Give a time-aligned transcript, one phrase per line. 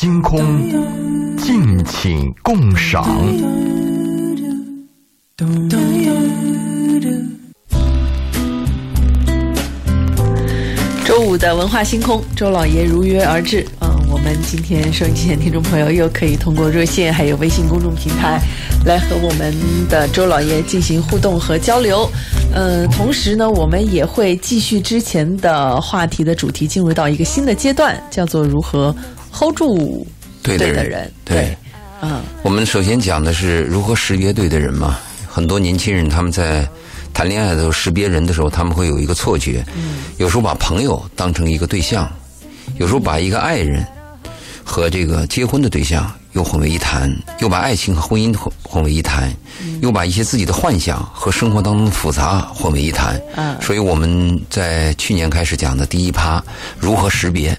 [0.00, 0.42] 星空，
[1.36, 3.04] 敬请共赏。
[11.04, 13.62] 周五的文化星空，周老爷如约而至。
[13.82, 18.40] 嗯，我们今天收音机前听众朋友又可以通过热线还有微信公众平台
[18.86, 19.54] 来和我们
[19.90, 22.10] 的周老爷进行互动和交流。
[22.54, 28.96] 嗯，同时呢，我们也会继续之前的话题的主题，进入到一个新的阶段，叫做如何
[29.32, 30.06] hold 住
[30.42, 31.12] 对的的人。
[31.24, 31.56] 对，
[32.02, 34.98] 嗯，我们首先讲的是如何识别对的人嘛。
[35.28, 36.68] 很多年轻人他们在
[37.14, 39.64] 谈恋爱的时候识别人的时候，他们会有一个错觉，
[40.18, 42.10] 有时候把朋友当成一个对象，
[42.78, 43.86] 有时候把一个爱人
[44.64, 49.32] 和这个结婚的对象又混为一谈，又把爱情和婚姻混混为一谈，
[49.82, 53.20] 又把一些自己的幻想和生活当中的复杂混为一谈。
[53.36, 56.42] 嗯所以我们在去年开始讲的第一趴
[56.78, 57.56] 如何识别，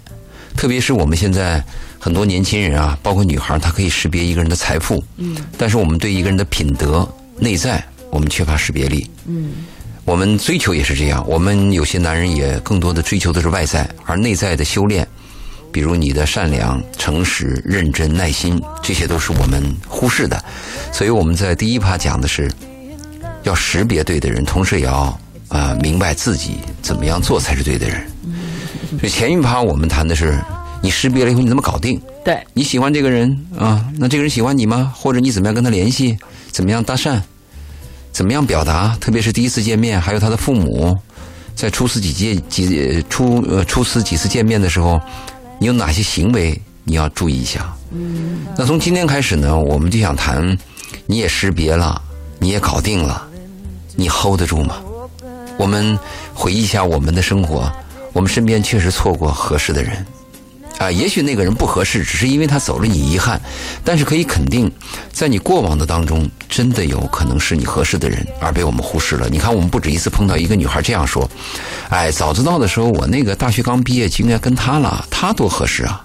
[0.55, 1.63] 特别是我们现在
[1.99, 9.51] 很多年轻人啊，包括女孩，她可以识别一个人的财富，嗯，但是我们对一个人的品德、内在，我们缺乏识别力，嗯，
[10.05, 15.07] 我们追求也是这样，我们有些男人也更多的追求的是外在，而内在的修炼，
[15.71, 20.43] 比如你的善良、诚实、认真、耐心，这些都是我们忽视的，
[20.91, 22.51] 所以我们在第一趴讲的是
[23.43, 24.93] 要识别对的人，同时也要
[25.47, 28.05] 啊、呃明白自己怎么样做才是对的人。
[28.99, 30.39] 所以前一趴我们谈的是
[30.81, 31.99] 你识别了以后你怎么搞定？
[32.23, 34.93] 对，你喜欢这个人啊，那这个人喜欢你吗？
[34.95, 36.17] 或者你怎么样跟他联系？
[36.51, 37.19] 怎么样搭讪？
[38.11, 38.95] 怎么样表达？
[38.99, 40.97] 特别是第一次见面，还有他的父母，
[41.55, 44.99] 在初次几届几初呃初次几次见面的时候，
[45.59, 47.73] 你有哪些行为你要注意一下？
[47.91, 50.57] 嗯，那从今天开始呢，我们就想谈，
[51.05, 52.01] 你也识别了，
[52.39, 53.25] 你也搞定了，
[53.95, 54.77] 你 hold 得住吗？
[55.57, 55.97] 我们
[56.33, 57.71] 回忆一下我们的生活，
[58.13, 60.05] 我们身边确实错过合适的人。
[60.77, 63.39] 啊，也许那个人不合适，只是因为他走了，你遗憾。
[63.83, 64.71] 但是可以肯定，
[65.11, 69.29] 在你过往的当中，真的有可能是你合适的人，而被我们忽视了。
[69.29, 71.29] 你看，我们不止一次碰到一个女孩这样说
[71.89, 76.03] ：“哎，早知道的时候，我那个大学刚毕业就应该跟他了，他多合适啊。”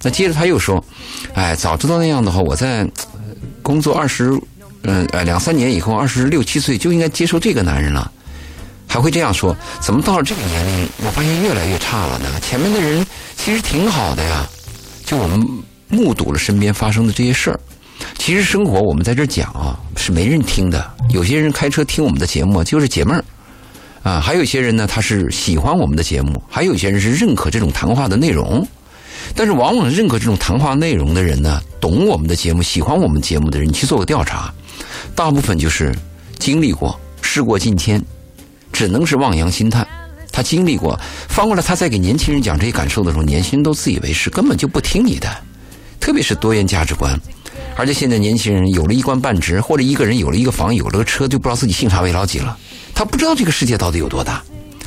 [0.00, 0.82] 那接着他又说
[1.34, 2.88] ：“哎，早知道那样的话，我在
[3.62, 4.30] 工作二十，
[4.84, 8.10] 嗯呃两三年以后，二十六七岁就应该接受这个男人了。”
[8.88, 12.40] 还会这样说：“怎么到了这个年龄，我发现越来越差了呢？
[12.40, 13.06] 前面的人
[13.36, 14.48] 其实挺好的呀。”
[15.04, 15.46] 就我们
[15.88, 17.60] 目睹了身边发生的这些事儿。
[18.16, 20.90] 其实生活我们在这讲啊，是没人听的。
[21.10, 23.24] 有些人开车听我们的节目就是解闷儿
[24.02, 28.66] 啊，还有些人呢，他是喜欢我们的节目，还有些人是认可这种谈话的内容。
[29.34, 34.52] 但是往往认可这种谈话内容的人呢，懂我们的节目、喜欢我们节目的人，去做个调查，
[35.14, 35.94] 大部分就是
[36.38, 38.02] 经历过、事过境迁。
[38.72, 39.86] 只能是望洋兴叹。
[40.30, 40.98] 他经历过，
[41.28, 45.28] 翻过来他在给年轻人讲这些感受的时候，年轻人都自以为是，根本就不听你的。
[45.98, 47.18] 特别是多元价值观，
[47.76, 52.56] 而且现在年轻人有了一官半职，或者一个人有了一个房，有了个车，就不知道自己姓啥为老几了。
[52.94, 54.42] 他不知道这个世界到底有多大，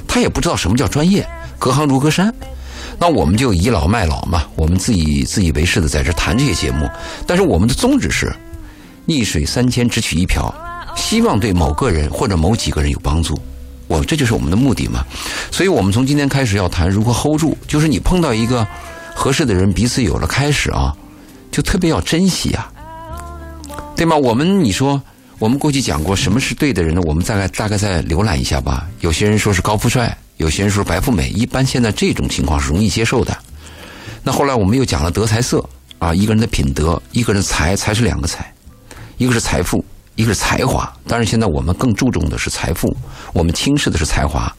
[0.07, 1.27] 他也不知道什么叫专业，
[1.59, 2.33] 隔行如隔山。
[2.97, 6.87] 那我们就倚老卖老嘛，我们自己自以为是的在这谈这些节目，
[7.27, 8.33] 但是我们的宗旨是
[9.05, 10.53] 逆水三千，只取一瓢，
[10.95, 13.37] 希望对某个人或者某几个人有帮助。
[13.91, 15.05] 我这就是我们的目的嘛，
[15.51, 18.65] 所以我们从今天开始要谈如何 hold 住，就是你碰到一个
[19.13, 20.95] 合适的人，彼此有了开始啊，
[21.51, 22.71] 就特别要珍惜啊，
[23.97, 24.15] 对吗？
[24.15, 25.01] 我们你说
[25.39, 27.01] 我们过去讲过什么是对的人呢？
[27.05, 28.87] 我们大概大概再浏览一下吧。
[29.01, 33.37] 有些人说是高富帅，有些人说白富美，一般现在这种情况是容易接受的。
[34.23, 35.67] 那后来我们又讲了德才色
[35.99, 38.53] 啊，一个人的品德，一个人的才，才是两个才，
[39.17, 39.83] 一个是财富。
[40.15, 42.95] 一个是才华，当然现在我们更注重的是财富，
[43.33, 44.53] 我们轻视的是才华。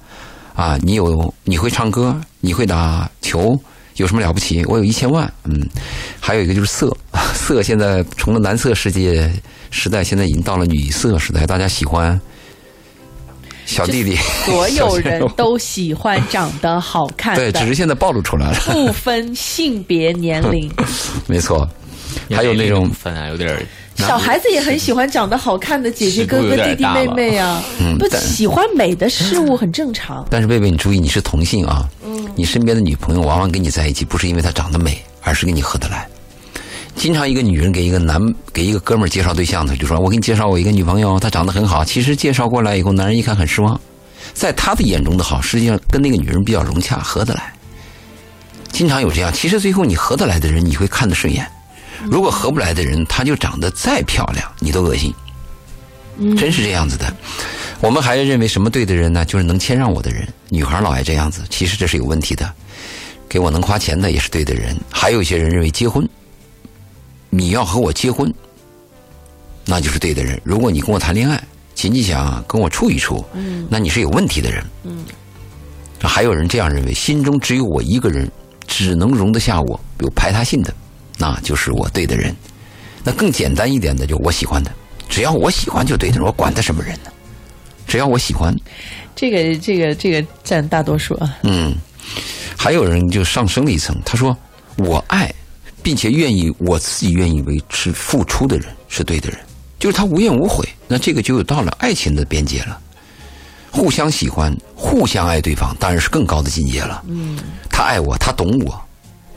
[0.55, 3.59] 啊，你有你会唱歌，你会打球，
[3.97, 4.63] 有什么了不起？
[4.67, 5.67] 我有一千万，嗯，
[6.21, 6.95] 还有一个就是色，
[7.33, 9.33] 色现在从了男色世界
[9.71, 12.21] 时代，现在已经到了女色时代，大家喜欢
[13.65, 14.15] 小弟弟，
[14.45, 20.71] 所有人都喜欢长得好看的，对，只是现在暴露出来了，不分性别年龄，
[21.27, 21.67] 没错，
[22.31, 23.63] 还有那种分啊，有点儿。
[23.97, 27.63] 小孩子也很喜欢长得好看的姐姐、哥哥、弟弟、妹妹啊，
[27.99, 30.27] 不喜欢美的事物很正常。
[30.31, 36.07] 但是贝贝，你注意，你是同性啊，嗯你身边的女朋友往往跟你在一起，不是因为她长得美，而是跟你合得来。
[36.95, 38.21] 经常一个女人给一个男
[38.53, 43.81] 给一个哥们儿介绍对象的，就说：“我给你介绍我一个女朋友，她长得很好。”其实介绍过来以后，男人一看很失望，
[44.35, 47.53] 在他的眼中的好，实际上跟那个女人比较融洽，合得来。
[48.73, 51.47] 经常有这样，其实最后你合得来的人，你会看得顺眼。
[52.11, 55.13] 如果合不来的人，她就长得再漂亮，你都恶心，
[56.37, 57.15] 真是这样子的。
[57.81, 59.25] 我们还认为什么对的人呢？
[59.25, 60.27] 就是能谦让我的人。
[60.49, 62.53] 女孩老爱这样子，其实这是有问题的。
[63.29, 64.77] 给我能花钱的也是对的人。
[64.91, 66.09] 还有一些人认为结婚，
[67.31, 68.33] 你要和我结婚，
[69.65, 70.41] 那就是对的人。
[70.45, 71.43] 如果你跟我谈恋爱，
[71.75, 74.63] 仅仅想跟我处一处，嗯，那你是有问题的人。
[74.85, 75.05] 嗯，
[76.01, 78.31] 还有人这样认为，心中只有我一个人，
[78.67, 80.73] 只能容得下我有排他性的，
[81.19, 82.35] 那就是我对的人。
[83.05, 84.71] 那更简单一点的，就我喜欢的，
[85.09, 87.11] 只要我喜欢就对的人，我管他什么人呢？
[87.87, 88.55] 只要我喜欢，
[89.17, 91.37] 这个这个这个占大多数啊。
[91.43, 91.75] 嗯，
[92.57, 94.37] 还有人就上升了一层，他说
[94.77, 95.33] 我爱，
[95.83, 99.39] 并且愿意我自己愿意为之付出的人是对的人，
[99.81, 102.79] 就是他无怨无悔，那这个就有到了爱情的边界了。
[103.71, 107.03] 互相喜欢，互相爱对方，当然是更高的境界了。
[107.09, 107.37] 嗯，
[107.69, 108.81] 他爱我，他懂我，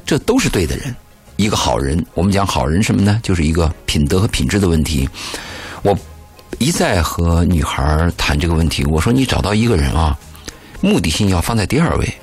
[0.05, 0.95] 这都是对的人。
[1.37, 3.19] 一个好人，我们讲好人什么呢？
[3.21, 5.09] 就是一个品德和品质的问题。
[5.81, 5.97] 我
[6.59, 10.17] 一再和女孩谈这个问题，我说你找到一个人啊，
[10.79, 12.13] 目的性要放在第二位，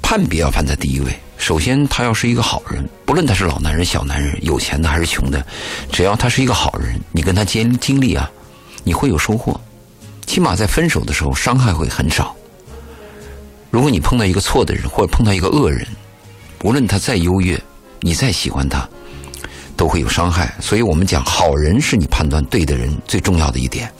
[0.00, 1.14] 判别要放在第一位。
[1.36, 5.44] 首先，他要是一个好人，不论他是老男人、小男人，有钱的还是穷的，
[5.92, 8.30] 只要他是一个好人，你跟他经经历啊，
[8.84, 9.58] 你会有收获。
[10.26, 12.34] 起码在分手的时候，伤害会很少。
[13.70, 15.86] 如果你碰到一个错的人，或者碰到一个恶人，
[16.62, 17.60] 无论他再优越。
[18.00, 18.88] 你再喜欢他，
[19.76, 20.54] 都会有伤害。
[20.60, 23.90] 所以我们讲，好人是你判断对的人最重要的一点。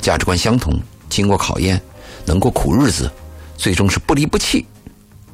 [0.00, 0.72] 价值观相同，
[1.08, 1.80] 经过考验，
[2.24, 3.10] 能过苦日子，
[3.56, 4.64] 最终是不离不弃。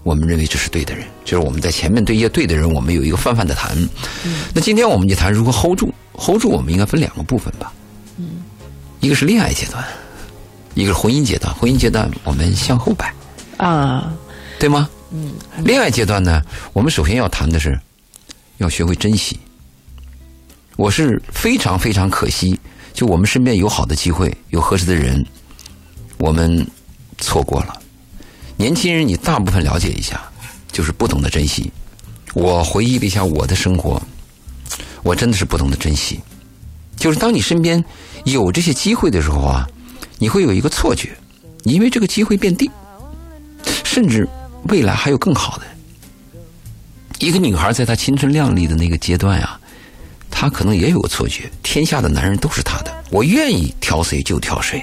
[0.02, 3.76] 我们认为这是对的人，就是我们在前面对一些对的人，我们有一个泛泛的谈。
[4.52, 7.72] 那今天我们就谈如何 hold 住，hold 住我们应该分两个部分吧。
[8.16, 8.42] 嗯，
[9.00, 9.84] 一个是恋爱阶段，
[10.74, 11.54] 一个是婚姻阶段。
[11.54, 13.14] 婚姻阶段我们向后摆
[13.58, 14.12] 啊，
[14.58, 14.88] 对吗？
[15.12, 15.32] 嗯，
[15.62, 16.42] 恋爱阶段呢，
[16.72, 17.78] 我们首先要谈的是。
[18.58, 19.38] 要学会珍惜。
[20.76, 22.58] 我是非常非常可惜，
[22.92, 25.24] 就我们身边有好的机会，有合适的人，
[26.18, 26.66] 我们
[27.18, 27.78] 错过了。
[28.56, 30.22] 年轻人，你大部分了解一下，
[30.70, 31.70] 就是不懂得珍惜。
[32.34, 34.00] 我回忆了一下我的生活，
[35.02, 36.20] 我真的是不懂得珍惜。
[36.96, 37.84] 就是当你身边
[38.24, 39.68] 有这些机会的时候啊，
[40.18, 41.16] 你会有一个错觉，
[41.64, 42.70] 因为这个机会变低，
[43.84, 44.26] 甚至
[44.68, 45.66] 未来还有更好的。
[47.22, 49.56] 一个女孩在她青春靓丽的那个阶段啊，
[50.28, 54.82] 她可能也有个错觉：天下的男人都是她的，我愿意挑谁就挑谁。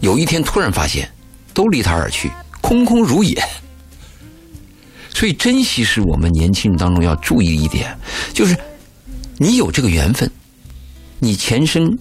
[0.00, 1.08] 有一天突然发现，
[1.54, 2.28] 都离她而去，
[2.60, 3.40] 空空如也。
[5.10, 7.96] 所以，珍惜是我们年轻人当中要注意一点，
[8.34, 8.56] 就是
[9.36, 10.28] 你有这个缘分，
[11.20, 11.96] 你前生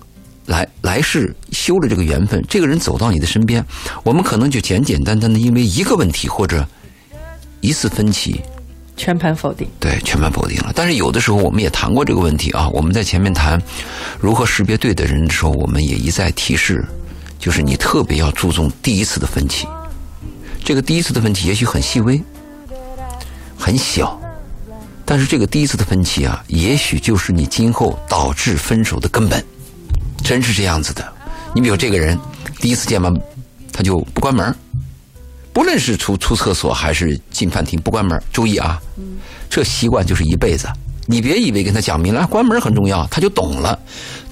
[0.48, 3.63] 来来世修了这个缘分，这个人走到你的身边，
[4.04, 6.68] 我们可能就简简单单的因为一个问题或者
[7.62, 8.42] 一次分歧。
[9.00, 10.74] 全盘否定，对，全盘否定了。
[10.75, 12.68] 但是有的时候我们也谈过这个问题啊。
[12.74, 13.57] 我们在前面谈
[14.19, 16.86] 如何识别对的人的时候，我们也一再提示，
[17.40, 19.66] 就是你特别要注重第一次的分歧。
[20.66, 22.22] 这个第一次的分歧也许很细微、
[23.57, 24.19] 很小，
[25.06, 29.42] 但是这个第一次的分歧啊，也许就是你今后导致分手的根本。
[30.22, 31.07] 真是这样子的。
[31.56, 32.19] 你比如这个人
[32.60, 33.12] 第一次见完，
[33.72, 34.54] 他就不关门。
[35.59, 38.81] 无论是出出厕所还是进饭厅不关门，注意啊，
[39.50, 40.69] 这习惯就是一辈子。
[41.06, 43.77] 你别以为跟他讲明了关门很重要，他就懂了，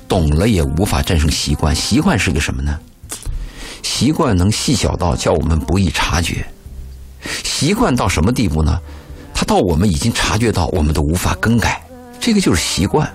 [0.08, 1.76] 懂了也无法战胜习惯。
[1.76, 2.80] 习惯是个什么呢？
[3.84, 6.48] 习惯能细小到叫我们不易察觉。
[7.44, 8.80] 习惯到什么地步呢？
[9.34, 11.86] 他到我们已经察觉到，我们都无法更改。
[12.22, 13.06] 这个就是习惯。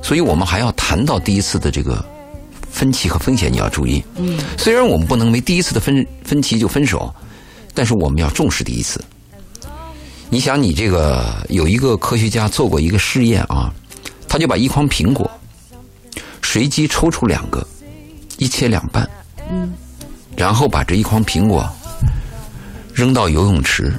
[0.00, 2.02] 所以我们还要谈到第一次的这个。
[2.80, 4.02] 分歧和风险你要注意。
[4.16, 7.14] 嗯，虽然我们不能为第一次的分分歧就分手，
[7.74, 9.04] 但是我们要重视第一次。
[10.30, 13.70] 你想，你这个有一个科学家做过一个试验啊，
[14.26, 15.30] 他就把一筐苹果
[16.42, 17.62] 随机抽出两个，
[18.38, 19.06] 一切两半，
[19.50, 19.74] 嗯，
[20.34, 21.68] 然后把这一筐苹果
[22.94, 23.92] 扔到游泳池，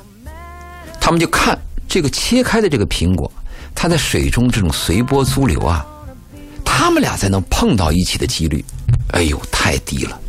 [1.00, 1.55] 他们就看
[1.88, 3.31] 这个切开的这个苹果，
[3.75, 5.85] 它在水中这种随波逐流啊。
[6.81, 8.65] 他们俩才能碰到一起的几率，
[9.11, 10.19] 哎呦，太低了。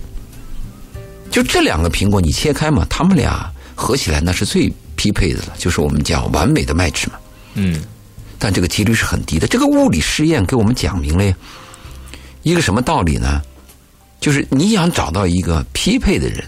[1.30, 7.14] 就这两个苹果，你切开嘛，他们俩合起来那是最匹配的了，就是我们讲完美的 match 嘛。
[7.54, 7.82] 嗯。
[8.38, 9.46] 但这个几率是很低的。
[9.46, 11.34] 这个物理试验给我们讲明了
[12.42, 13.40] 一个什么道理呢？
[14.20, 16.44] 就是你想找到一个匹配的人，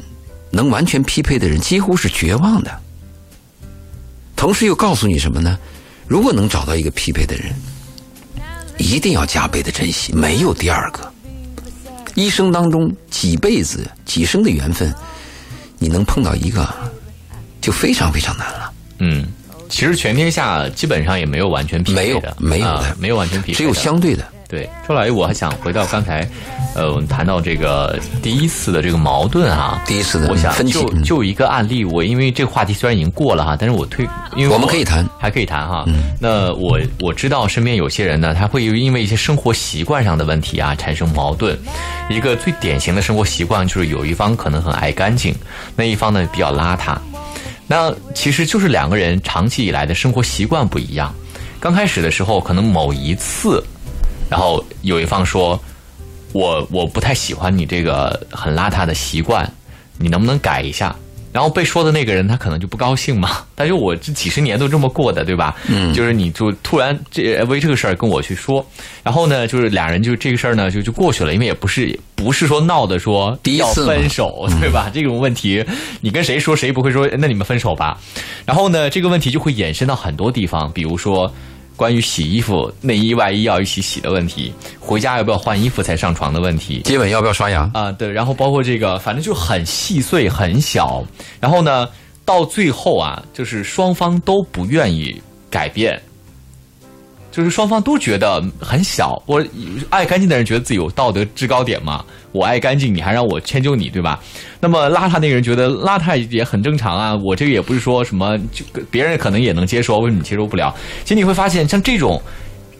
[0.50, 2.78] 能完全匹配的人，几乎是绝望的。
[4.36, 5.58] 同时又告诉你什么呢？
[6.06, 7.54] 如果能找到一个匹配的人。
[8.78, 11.12] 一定要加倍的珍惜，没有第二个。
[12.14, 14.94] 一生当中几辈子、几生的缘分，
[15.78, 16.68] 你能碰到一个，
[17.60, 18.72] 就非常非常难了。
[18.98, 19.26] 嗯，
[19.68, 24.24] 其实全天下基本上也没有完全匹配的，没有，没有的，没有完全匹配，只有相对的。
[24.54, 26.24] 对，周老爷，我还想回到刚才，
[26.76, 35.82] 呃，我们谈到这个第一次的这个矛盾啊，第一次的我想就就一个案例，我因为这个话题虽然已经过了哈，但是我推，因为我们可以谈，还可以谈哈。
[35.88, 41.58] 嗯那我我知道身边有些人呢，他会因为一些生活习惯上的问题啊产生矛盾。
[42.08, 45.34] 一个最典型的生活习惯就是有一方可能很爱干净，
[45.74, 46.96] 那一方呢比较邋遢。
[47.66, 51.12] 那其实就是两个人长期以来的生活习惯不一样。
[51.58, 53.64] 刚开始的时候，可能某一次，
[54.34, 55.56] 然后有一方说
[56.34, 59.48] ：“我我不太喜欢你这个很邋遢的习惯，
[59.96, 60.92] 你能不能改一下？”
[61.30, 65.54] 然后被说的那个人他可能就不高兴嘛，但是我这几十年都这么过的，对吧？
[65.68, 68.64] 嗯，就是你就突然这为这个事儿跟我去说，
[69.04, 74.90] 然后呢，就是俩人就这个事儿呢就就过去了，因为也不是不是说闹的说要分手，对吧？
[74.92, 75.64] 这种问题
[76.00, 78.00] 你跟谁说谁不会说那你们分手吧？
[78.44, 81.32] 然后呢，这个问题就会延伸到很多地方，比如说。
[81.76, 87.68] 关于洗衣服、内衣、外衣要一起洗的问题，回家要不要换衣服才上床的问题，接吻要不要刷牙？
[87.74, 91.04] 啊，对，然后包括这个，反正就很细碎、很小，
[91.40, 91.88] 然后呢，
[92.24, 96.00] 到最后啊，就是双方都不愿意改变，
[97.34, 99.20] 就是双方都觉得很小。
[99.26, 99.44] 我
[99.90, 104.20] 爱干净的人觉得自己有道德制高点嘛，我爱干净，你还让我迁就你，对吧？
[104.60, 110.72] 那么邋遢那个人觉得邋遢也很正常啊，我这个也不是说什么，就别人可能也能接受，为什么你接受不了？
[111.02, 112.22] 其实你会发现，像这种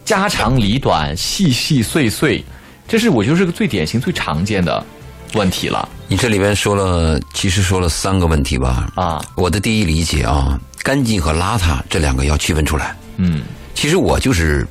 [0.04, 2.44] 家长里短、细细碎碎，
[2.86, 4.84] 这是我觉得是个最典型、最常见的
[5.32, 8.92] 问题了你这里边说了，其实说了三个问题吧。
[8.94, 9.24] 啊。
[9.36, 12.94] 我的第一理解啊，干净和邋遢这两个要区分出来。
[13.16, 13.42] 嗯
[13.74, 14.66] 其实我就是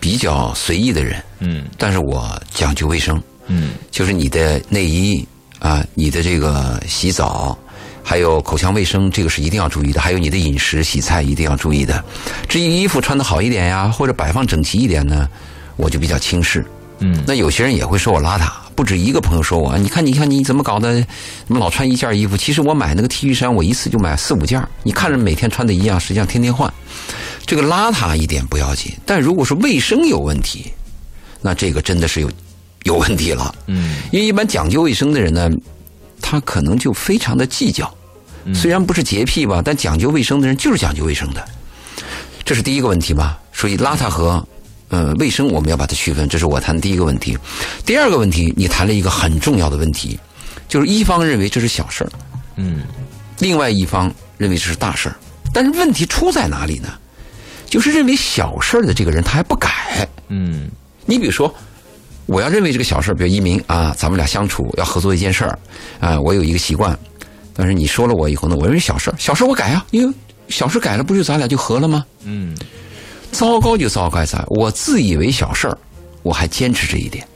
[0.00, 5.26] 比较随意的人，嗯但是我讲究卫生，嗯就是你的内衣
[5.58, 7.58] 啊，你的这个洗澡，
[8.02, 10.00] 还有口腔卫生，这个是一定要注意的。
[10.00, 12.02] 还有你的饮食洗菜一定要注意的。
[12.48, 15.28] 至于衣服穿的好一点呀，或者摆放整齐一点呢，
[15.76, 16.64] 我就比较轻视。
[17.00, 21.00] 嗯那有些人也会说我邋遢，不止一个朋友说我，你看，你看你怎么搞的，
[21.46, 22.36] 怎么老穿一件衣服？
[22.36, 26.72] 其实我买那个 T 恤衫，我一次就买四五件，你看着每天穿的一样，实际上天天换。
[27.48, 30.70] 这个邋遢一点不要紧，但如果是卫生有问题，
[31.40, 32.30] 那这个真的是有
[32.82, 33.54] 有问题了。
[33.66, 35.48] 嗯因为一般讲究卫生的人呢，
[36.20, 37.90] 他可能就非常的计较，
[38.54, 41.42] 虽然不是洁癖吧，但讲究卫生的人就是讲究卫生的。
[42.44, 43.40] 这是第一个问题吧。
[43.50, 44.46] 所以邋遢和
[44.88, 47.34] 呃卫生我们要把它区分，这是我谈的第一个问题。
[47.86, 50.20] 第二个问题，你谈了一个很重要的问题，
[50.68, 52.10] 就是一方认为这是小事儿，
[52.56, 52.82] 嗯
[53.38, 55.16] 另外一方认为这是大事儿。
[55.50, 56.90] 但是问题出在哪里呢？
[57.68, 60.08] 就是认为小事儿的这个人他还不改。
[60.28, 60.68] 嗯
[61.06, 61.54] 你比如说，
[62.26, 65.58] 我要认为这个小事儿，比如一鸣啊，咱们俩相处要合作一件事儿
[66.00, 66.98] 啊，我有一个习惯，
[67.54, 70.14] 但是你说了我以后呢，我认为小事儿，小事儿我改啊，因为
[70.48, 72.04] 小事改了，不就咱俩就和了吗？
[72.24, 72.56] 嗯
[73.32, 75.78] 糟糕就糟糕在我自以为小事儿，
[76.22, 77.26] 我还坚持这一点。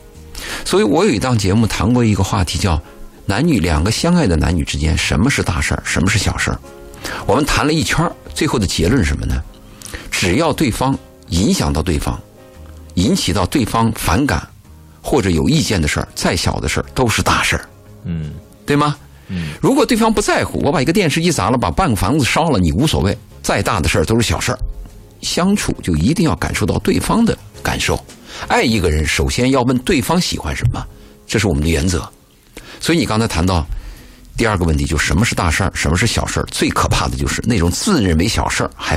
[0.64, 2.80] 所以我有一档节目谈过一个话题，叫
[3.26, 6.58] 男女两个相爱的男女之间，什么是大事儿，什么是小事儿。
[7.26, 9.42] 我们谈了一圈儿，最后的结论是什么呢？
[10.22, 10.96] 只要对方
[11.30, 12.16] 影响到对方，
[12.94, 14.48] 引起到对方反感
[15.02, 17.68] 或者有意见的事儿，再小的事儿都是大事儿，
[18.04, 18.32] 嗯
[18.64, 18.96] 对吗？
[19.30, 24.58] 嗯如果对方不在乎，我把一个电视机砸了，把半个房子烧了，你无所谓，再大的事儿都是小事儿。
[25.22, 27.98] 相处就一定要感受到对方的感受。
[28.46, 30.86] 爱一个人，首先要问对方喜欢什么，
[31.26, 32.08] 这是我们的原则。
[32.78, 33.66] 所以你刚才谈到
[34.36, 36.44] 第二个问题，就什么是大事儿，什么是小事儿？
[36.44, 38.96] 最可怕的就是那种自认为小事儿还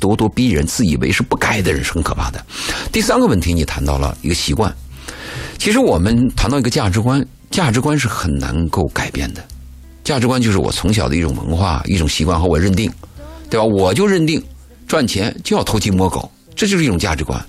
[0.00, 2.44] 咄咄逼人、自以为是不该的人是很可怕的。
[2.92, 4.74] 第三个问题，你谈到了一个习惯。
[5.58, 9.42] 其实我们谈到一个价值观，价值观是很难够改变的。
[10.04, 12.92] 价值观就是我从小的一种文化、一种习惯和我认定，
[13.50, 13.64] 对吧？
[13.64, 14.42] 我就认定
[14.86, 17.44] 赚钱就要偷鸡摸狗，这就是一种价值观，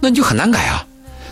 [0.00, 0.84] 那你就很难改啊。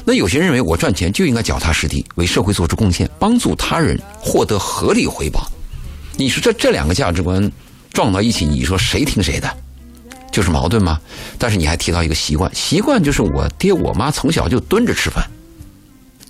[0.05, 5.47] 那有些人认为我赚钱就应该脚踏实地，为社会做出贡献，帮助他人获得合理回报。
[6.17, 7.51] 你说这这两个价值观
[7.93, 9.57] 撞到一起，你说谁听谁的？
[10.37, 11.01] 就是矛盾吗？
[11.39, 15.27] 但是你还提到一个习惯，习惯就是我爹我妈从小就蹲着吃饭，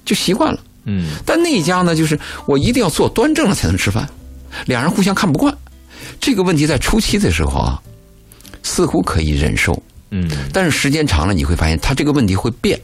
[0.05, 0.61] 就习惯了。
[0.85, 4.09] 嗯但那一家呢，就是我一定要坐端正了才能吃饭，
[4.67, 5.53] 两人互相看不惯。
[6.21, 7.83] 这个问题在初期的时候啊，
[8.63, 9.77] 似乎可以忍受，
[10.13, 12.81] 嗯但是时间长了，你会发现他这个问题会变，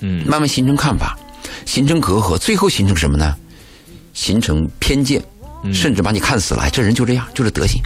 [0.00, 1.18] 嗯慢慢形成看法，
[1.66, 3.36] 形成隔阂，最后形成什么呢？
[4.14, 5.22] 形成偏见，
[5.74, 6.62] 甚至把你看死了。
[6.62, 7.78] 哎，这人就这样，就这德行。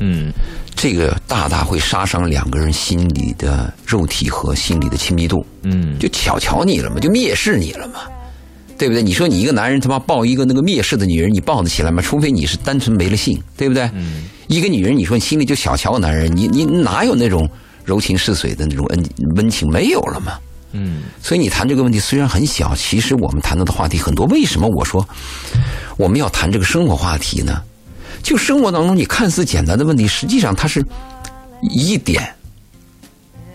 [0.00, 0.32] 嗯
[0.80, 5.44] 这个大大会杀伤两个人心里的肉体和心理的亲密度。
[5.62, 8.02] 嗯就小瞧你了嘛，就蔑视你了嘛，
[8.78, 9.02] 对不对？
[9.02, 12.00] 你说你一个男人他妈抱一个那个蔑视的女人，你抱得起来吗？
[12.00, 13.90] 除非你是单纯没了性，对不对？
[13.92, 17.50] 嗯一个女人，你说你心里就小瞧男人，你你哪有那种
[17.84, 19.04] 柔情似水的那种恩
[19.34, 19.68] 温情？
[19.72, 20.38] 没有了嘛。
[20.72, 24.24] 嗯所以你谈这个问题虽然很小，其实我们谈到的话题很多。
[24.26, 25.06] 为什么我说
[25.96, 27.60] 我们要谈这个生活话题呢？
[28.22, 30.84] 就生活当中你看似简单的问题，实际上它是
[31.62, 32.22] 一点，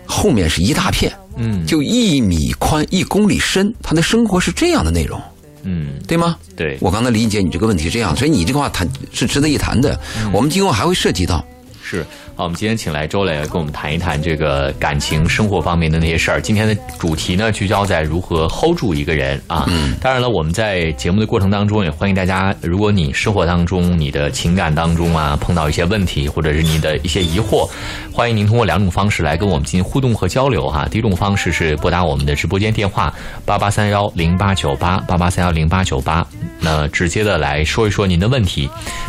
[0.06, 5.20] 后面是一大片，嗯就一米宽一公里深，他的生活是这样的内容，
[5.62, 6.36] 嗯，对吗？
[6.56, 9.98] 对，我刚才理解你这个问题是这样，所以你这个话谈是值得一谈的。
[10.32, 11.44] 我们今后还会涉及到。
[11.82, 12.04] 是
[12.36, 16.40] 好，我们今天请来周磊跟我们谈一谈这个感情生活方面的那些事儿。
[16.40, 19.66] 今天的主题呢，聚焦在如何 hold 住一个人啊。
[19.68, 27.70] 嗯当然了，我们在节目的过程当中，也欢迎大家，如果你生活当中、你的情感当中啊，碰到一些问题，或者是你的一些疑惑，
[28.12, 30.88] 欢迎您通过两种方式来跟我们进行互动和交流哈。
[30.90, 33.14] 第一种方式是拨打我们的直播间电话
[33.44, 36.26] 八八三幺零八九八八八三幺零八九八，
[36.64, 38.68] 那直接的来说一说您的问题。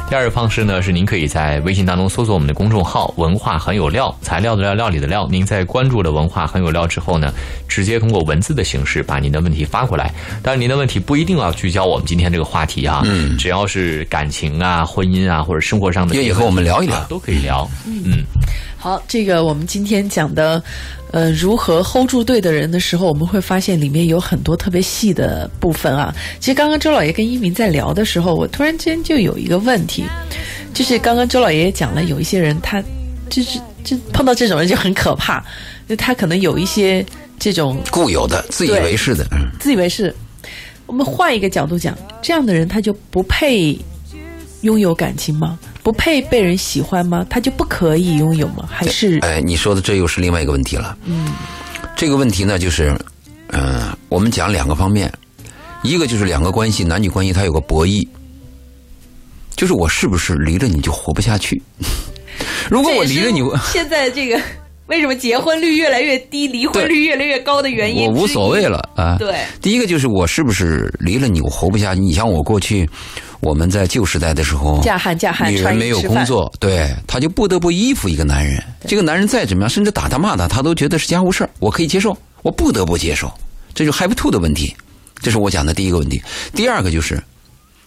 [0.09, 5.27] 第二个方式呢，是您可以在微信当中搜索我们的公众号“文化很有料”，材料的料，料理的料。
[5.31, 7.33] 您在关注了“文化很有料”之后呢，
[7.67, 10.13] 直接通过文字的形式把您的问题发过来。
[10.43, 17.67] 当然，您的问题不一定要聚焦我们今天这个话题啊，嗯，只要是感情啊、婚姻啊或者生活上的愿意和我们聊一聊啊都可以聊。
[17.87, 18.23] 嗯，
[18.85, 20.61] 好，这个我们今天讲的，
[21.09, 26.13] 呃，如何 hold 住对的人的时候，我们会发现里面有很多特别细的部分啊。
[26.39, 30.03] 其实刚刚周老爷跟一鸣在聊的时候，我突然间就有一个问题，
[30.71, 32.79] 就是刚刚周老爷也讲了，有一些人他
[33.27, 35.43] 就是就碰到这种人就很可怕，
[35.89, 37.03] 就他可能有一些
[37.39, 40.15] 这种固有的、自以为是的，嗯，自以为是。
[40.85, 43.75] 我们换一个角度讲，这样的人他就不配
[44.65, 45.57] 拥有感情吗？
[45.83, 47.25] 不配被人喜欢吗？
[47.29, 48.67] 他就不可以拥有吗？
[48.69, 50.97] 还是哎，你说的这又是另外一个问题了。
[51.05, 51.31] 嗯，
[51.95, 52.93] 这个问题呢，就是，
[53.49, 55.11] 嗯、我们讲两个方面，
[55.83, 58.05] 一个就是两个关系，男女关系它有个博弈，
[59.55, 61.61] 就是我是不是离了你就活不下去？
[62.69, 63.41] 如果我离了你，
[63.71, 64.41] 现在这个
[64.87, 68.07] 为什么结婚率越来越低，离婚率越来越高的原因？
[68.07, 68.67] 我无所谓。
[68.67, 69.17] 了啊。
[69.19, 72.01] 对，第一个就是我是不是离了你我活不下去？
[72.01, 72.87] 你像我过去，
[73.45, 78.61] 我们在旧时代的时候，嫁汉嫁汉女人没有工作，对，她就不得不依附一个男人。
[78.87, 83.31] 这个男人再怎么样，甚至打他骂他，他都觉得是家务事儿，我可以接受，我不得不接受，
[83.75, 84.75] 这就 have to 的问题。
[85.21, 86.19] 这是我讲的第一个问题。
[86.55, 87.21] 第二个就是，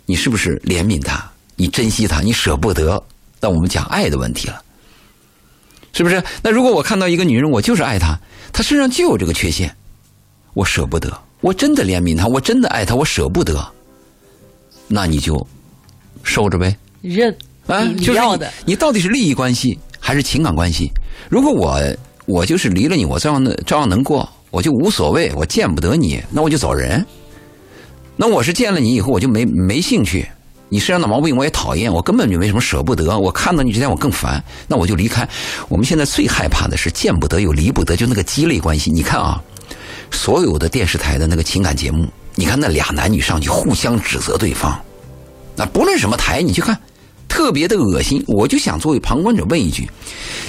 [0.06, 3.02] 你是不是怜悯他，你珍惜他，你舍不得？
[3.40, 4.62] 那我们讲爱的问题了，
[5.92, 6.22] 是不是？
[6.40, 8.16] 那如果我看到一个女人，我就是爱她，
[8.52, 9.74] 她身上就有这个缺陷，
[10.54, 13.68] 我舍不得，我真的怜悯她，我真的爱她，我舍不得，
[14.88, 15.46] 那你就
[16.22, 16.76] 受着呗。
[17.00, 17.32] 认
[17.66, 20.90] 啊，就是你要的，你到底是利益关系还是情感关系？
[21.28, 21.80] 如果我
[22.26, 27.04] 我就是离了你，我照样能照样能过，我就无所谓，我见不得你，那我就走人。
[28.16, 30.26] 那我是见了你以后，我就没没兴趣，
[30.68, 33.18] 你身上的毛病我也讨厌，我根本就没什么舍不得。
[33.18, 35.28] 我看到你之前我更烦，那我就离开。
[35.68, 38.90] 我们现在最害怕的是见不得又离不得，就那个鸡肋关系。
[38.90, 39.40] 你看啊，
[40.10, 44.80] 所有的电视台的那个情感节目，你看那俩男女上去互相指责对方，
[45.56, 46.78] 那不论什么台，你去看，
[47.26, 48.22] 特别的恶心。
[48.28, 49.90] 我就想作为旁观者问一句：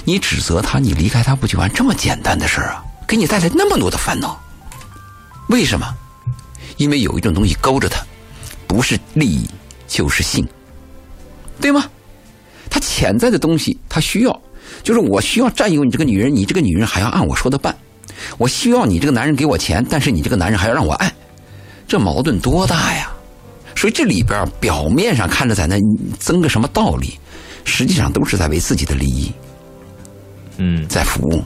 [0.06, 2.86] 你指责他，你离开他不就完这么简单的事儿啊？
[3.08, 4.40] 给你带来那么多的烦恼，
[5.48, 5.92] 为什么？
[6.78, 8.06] 因为有一种东西勾着他，
[8.68, 9.50] 不是利益
[9.88, 10.48] 就是性，
[11.60, 11.90] 对吗？
[12.70, 14.42] 他潜在的东西，他需要，
[14.84, 17.76] 就是我需要占有你这个女人，你这个女人还要按我说的办。
[18.38, 21.12] 我需要你这个男人给我钱，但是你这个男人还要让我爱，
[21.90, 23.12] 这矛盾多大呀？
[23.76, 25.78] 所以这里边表面上看着在那
[26.20, 27.18] 争个什么道理，
[27.66, 29.32] 实际上都是在为自己的利益
[30.58, 31.44] 嗯，在服务，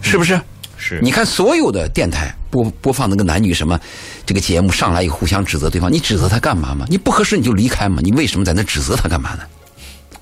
[0.00, 0.40] 是不是？
[0.76, 3.78] 是你看所有的电台播播放那个男女什么
[4.26, 6.84] 这个节目上来以后互相指责对方，你指责他干嘛嘛？
[6.88, 8.00] 你不合适你就离开嘛？
[8.02, 9.42] 你为什么在那指责他干嘛呢？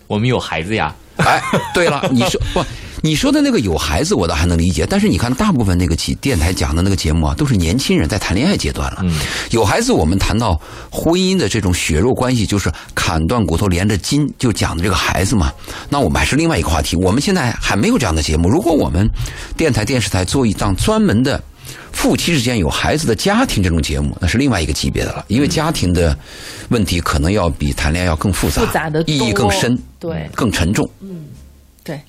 [0.07, 0.95] 我们有孩子呀，
[1.25, 1.43] 哎，
[1.75, 2.65] 对了，你说不？
[3.05, 4.87] 你说的那个有孩子，我倒还能理解。
[4.89, 9.05] 但是你看，大部分那个起电台讲的那个节目啊，都是年轻人在谈恋爱阶段了。
[9.51, 15.53] 有孩子，我们谈到婚姻的这种血肉关系，就是砍断骨头连着筋，就讲的这个孩子嘛。
[15.89, 16.95] 那我们还是另外一个话题。
[16.95, 18.49] 我们现在还没有这样的节目。
[18.49, 19.11] 如果我们
[19.57, 21.43] 电台、电视台做一档专门的
[21.93, 25.25] 夫妻之间有孩子的家庭这种节目，那是另外一个级别的了。
[25.29, 26.17] 因为家庭的
[26.69, 28.63] 问题可能要比谈恋爱要更复杂，
[29.07, 30.89] 意义更深，对更沉重。
[31.01, 31.25] 嗯
[31.85, 32.01] 对，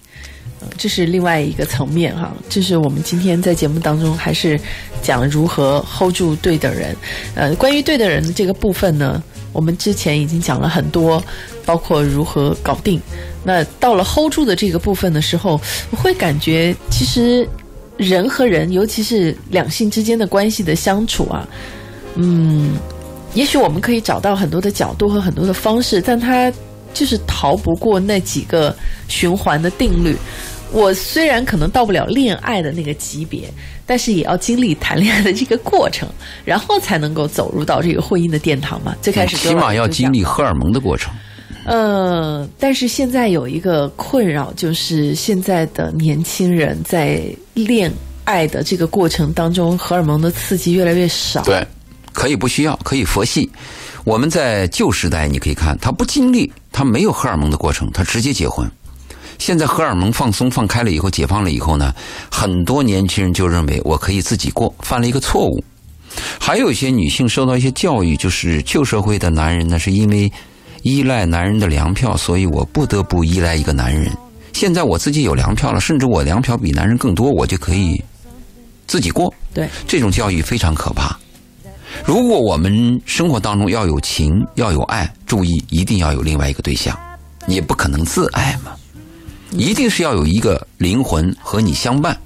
[0.59, 2.31] 呃这是另外一个层面哈。
[2.49, 4.59] 这是我们今天在节目当中还是
[5.01, 6.95] 讲如何 hold 住对的人。
[7.35, 9.21] 呃，关于对的人的这个部分呢，
[9.51, 11.23] 我们之前已经讲了很多，
[11.65, 13.01] 包括如何搞定。
[13.43, 15.59] 那到了 hold 住的这个部分的时候，
[15.91, 17.47] 我会感觉其实
[17.97, 21.47] 人和人，尤其是两性之间的关系的相处啊，
[22.15, 22.75] 嗯，
[23.33, 26.51] 也许我们可以找到很多的角度和很多的方式，但它
[26.93, 28.75] 就是逃不过那几个
[29.07, 30.17] 循环的定律。
[30.71, 33.47] 我虽然可能到不了恋爱的那个级别，
[33.85, 36.09] 但是也要经历谈恋爱的这个过程，
[36.43, 38.95] 然后才能够走入到这个婚姻的殿堂嘛。
[38.99, 41.13] 最开始起码要经历荷尔蒙的过程。
[41.65, 47.91] 呃，但是现在有一个困扰，就是现在的年轻人在恋
[48.25, 51.41] 爱的这个过程当中，荷尔蒙的刺激越来越少。
[51.43, 51.65] 对，
[52.11, 53.49] 可以不需要，可以佛系。
[54.03, 58.69] 我们在旧时代，你可以看他不经历，他没有荷尔蒙的过程，他直接结婚。
[59.39, 61.93] 现在荷尔蒙放松放开了以后，解放了以后呢，
[62.29, 65.63] 很多年轻人就认为我可以自己过，犯了一个错误。
[66.39, 70.31] 还有一些女性受到一些教育，就是旧社会的男人呢，是因为
[70.83, 74.11] 依赖男人的粮票，所以我不得不依赖一个男人。
[74.53, 78.01] 现在我自己有粮票了，甚至我粮票比男人更多，我就可以
[78.85, 79.33] 自己过。
[79.53, 81.17] 对，这种教育非常可怕。
[82.05, 86.97] 如果我们生活当中要有情，要有爱，注意一定要有另外一个对象，
[87.45, 88.73] 你也不可能自爱嘛，
[89.51, 92.17] 一定是要有一个灵魂和你相伴。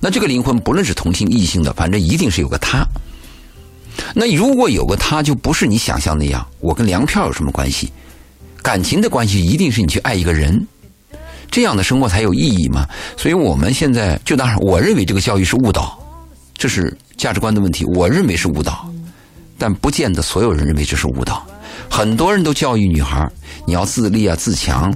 [0.00, 2.86] 那这个灵魂不论是同性异性的，反正一定是有个他。
[4.14, 6.46] 那如果有个他，就不是你想象那样。
[6.60, 7.92] 我跟粮票有什么关系？
[8.62, 10.66] 感情的关系一定是你去爱一个人，
[11.50, 12.86] 这样的生活才有意义嘛。
[13.16, 15.98] 所以我们现在就当然，我认为这个教育是误导，
[16.56, 17.84] 这是价值观的问题。
[17.94, 18.88] 我认为是误导。
[19.60, 21.44] 但不见得所有人认为这是误导，
[21.90, 23.28] 很多人都教育女孩
[23.66, 24.94] 你要自立啊自强。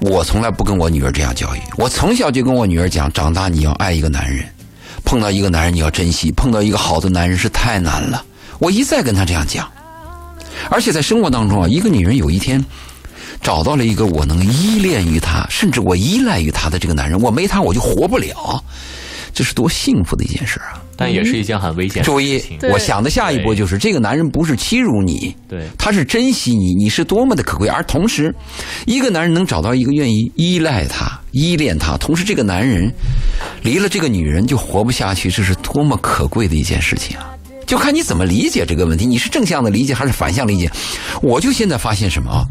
[0.00, 4.46] 我从来不跟我女儿这样教育，我从小就跟我女儿讲，长大你要爱一个男人，
[5.04, 8.24] 碰到一个男人你要珍惜，碰到一个好的男人是太难了。
[8.58, 9.70] 我一再跟他这样讲，
[10.70, 12.64] 而且在生活当中啊，一个女人有一天
[13.40, 18.62] 找到了一个我能依恋于他，甚至我依赖于他的这个男人，我没他我就活不了，
[19.32, 20.80] 这是多幸福的一件事啊！
[20.96, 27.66] 但也是一件很危险的事情注意。，我想的下一步就是，这个男人不是欺辱你，对他是珍惜你，你是多么的可贵。
[27.66, 28.32] 而同时，
[28.86, 32.88] 一个男人能找到一个愿意依赖他、依恋他，同时这个男人
[33.62, 37.33] 离了这个女人就活不下去，这是多么可贵的一件事情啊！
[37.66, 40.70] 就看你怎么理解这个问题，你是正向的理解还是反向理解？
[41.22, 42.44] 我就现在发现什么啊？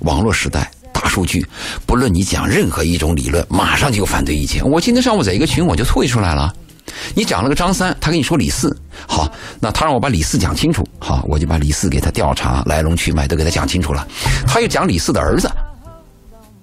[0.00, 0.70] 网络时代。
[0.92, 1.46] 大数据，
[1.86, 4.62] 不论你讲任何一种理论，马上就有反对意见。
[4.68, 6.52] 我今天上午在一个群，我就退出来了。
[7.14, 8.76] 你讲了个张三，他跟你说李四，
[9.08, 14.06] 好，那他让我把李四讲清楚，好，我就把李四给他调查来龙去脉都给他讲清楚了。
[14.46, 15.50] 他又讲李四的儿子，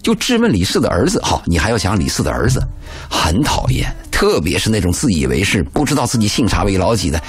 [0.03, 2.61] 就质问李四的儿子，好，你还要讲李四的儿子，
[3.09, 7.19] 很讨厌，特别是那种自以为是、不知道自己姓啥为老几的。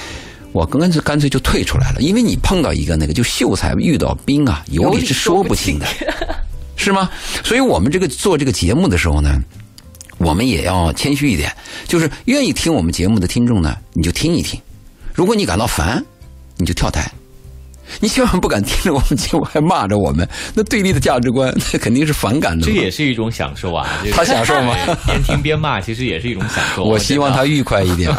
[0.53, 5.87] 我干脆干脆就退出来了，因为你碰到一个那个就秀才遇到兵啊，有理是说不清的，
[6.77, 7.11] 是吗？
[7.45, 9.39] 所以我们这个做这个节目的时候呢，
[10.19, 11.55] 我们也要谦虚一点，
[11.87, 14.59] 就是愿意听我们节目的听众呢，你就听一听；
[15.13, 16.05] 如果你感到烦，
[16.57, 17.11] 你就跳台。
[18.01, 22.73] 你千万不敢听着我们节目还骂着我们，那对立的价值观， 那肯定是反感的这。
[22.73, 23.89] 也是一种享受啊！
[24.03, 24.75] 就 是他享受吗
[25.07, 26.85] 边听边骂，其实也是一种享受。
[26.85, 28.15] 我希望他愉快一点。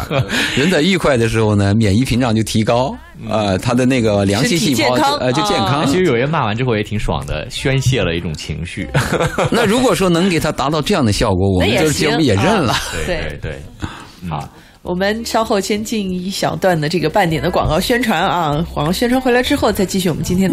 [0.56, 2.94] 人在愉快的时候呢，免疫屏障就提高，
[3.28, 5.84] 呃，他的那个良性细胞呃就健康啊。
[5.86, 8.88] 其实有人骂完之后也挺爽的，宣泄了一种情绪。
[9.50, 12.74] 那如果说能给他达到这样的效果，我们这个节目也认了。
[13.06, 14.48] 对对对对，好，
[14.82, 20.50] 我们稍后先进一小段的这个半点的广告宣传啊，广告宣传回来之后再继续我们今天。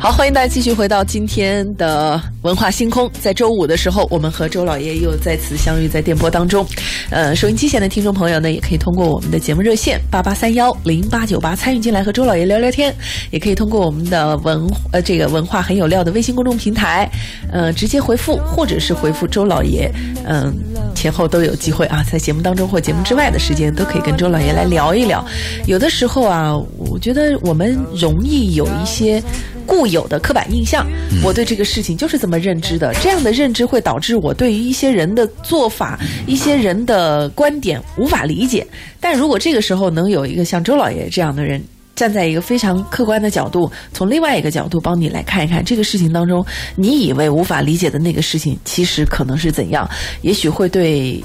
[0.00, 3.10] 好，欢迎大家继续回到今天的文化星空。
[3.20, 6.64] 在周五的时候，我们和周老爷又再次相遇在电波当中。
[7.10, 12.94] 呃，收音机前的听众朋友呢，也可以通过我们的节目热线八八三幺零八九八参与进来和周老爷聊聊天，
[13.32, 17.10] 也可以通过我们的文呃这个文化很有料的微信公众平台，
[17.50, 19.92] 呃直接回复或者是回复周老爷，
[20.24, 20.54] 嗯、
[20.94, 25.26] 前后都有机会啊，在节目当中或节目之外的时间都可以跟周老爷来聊一聊。
[25.66, 29.20] 有的时候啊，我觉得我们容易有一些
[29.68, 30.84] 固有的刻板印象，
[31.22, 38.66] 我对这个事情就是这么认知的，这样的认知会导致我对于一些人的做法、一些人的观点无法理解。
[38.98, 41.62] 但如果这个时候能有一个像周老爷这样的人。
[41.98, 49.84] 站在一个非常客观的角度，从另外一个角度帮你来看一看这个事情当中，你以为无法理解的那个事情，其实可能是怎样，
[50.22, 51.20] 也许会对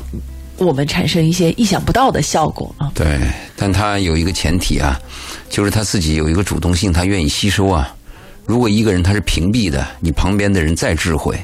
[0.57, 2.91] 我们产生一些意想不到的效果啊。
[2.95, 3.05] 对，
[3.55, 4.99] 但他有一个前提啊，
[5.47, 7.95] 就是他自己有一个主动性，他愿意吸收啊。
[8.45, 11.37] 如果一个人他是屏蔽的，你旁边的人再智慧、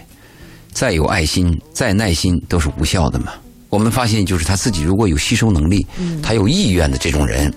[0.72, 3.32] 再有爱心、再耐心，都是无效的嘛。
[3.70, 5.86] 我们发现，就是他自己如果有吸收能力，
[6.24, 7.54] 他有意愿的这种人，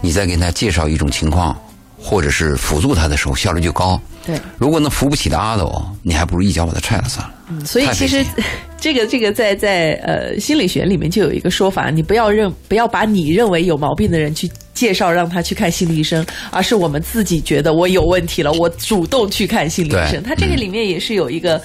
[0.00, 1.54] 你再给他介绍一种情况，
[1.98, 4.00] 或者是辅助他的时候，效率就高。
[4.24, 7.66] 对，如果那扶不起的阿斗，你还不如一脚把他踹了算了。
[7.66, 8.24] 所以其实
[8.80, 14.50] 这个这个在在呃心理学里面就有一个说法，你不要认不要把你认为有毛病的人去
[14.82, 20.22] 介介绍让他去看心理医生，而是我们自己觉得我有问题了，我主动去看心理医生。
[20.22, 21.58] 他这个里面也是有一个，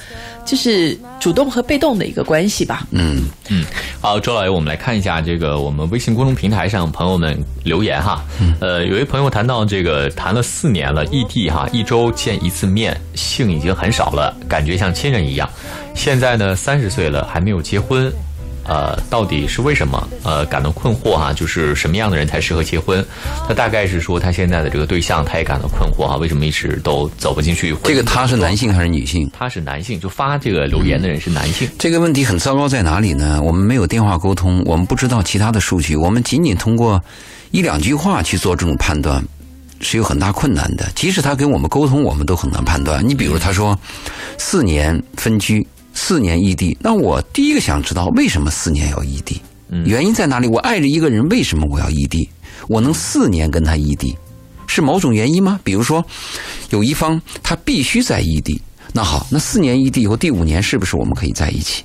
[0.45, 2.87] 就是主动和被动的一个关系吧。
[2.91, 3.65] 嗯嗯，
[3.99, 8.23] 好，周老爷，我们来看一下这个我们微信公众平台上朋友们留言哈。
[8.61, 15.49] 呃，有一位朋友谈到这个谈了四年了，异地哈，一周见一次面，性已经很少了，感觉像亲人一样。
[15.93, 18.09] 现在呢，三十岁了还没有结婚，
[18.67, 20.07] 呃，到底是为什么？
[20.23, 23.03] 呃，感到困惑哈，就是什么样的人才适合结婚？
[23.47, 27.75] 他大概是说他现在的这个对象，他也感到困惑哈，为什么一直都走不进去？
[27.83, 29.29] 这个他是男性还是女性？
[29.31, 31.69] 他是男性，就发这个留言的人是男性。
[31.79, 33.41] 这个问题很糟糕在哪里呢？
[33.41, 37.01] 我们没有电话沟通，我们不知道其他的数据，我们仅仅通过
[37.51, 39.23] 一两句话去做这种判断，
[39.79, 40.85] 是有很大困难的。
[40.93, 43.07] 即使他跟我们沟通，我们都很难判断。
[43.07, 43.79] 你比如他说
[44.37, 45.65] 四年分居，
[45.99, 49.41] 四年异地，那我第一个想知道为什么四年要异地？
[49.83, 50.47] 原因在哪里？
[50.47, 52.29] 我爱着一个人，为什么我要异地？
[52.67, 54.15] 我能四年跟他异地，
[54.67, 55.59] 是某种原因吗？
[55.63, 56.05] 比如说，
[56.69, 58.61] 有一方他必须在异地，
[58.93, 61.83] 那好，那四年异地以后，第五年是不是我们可以在一起？